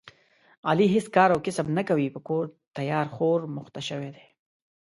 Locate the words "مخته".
3.57-3.81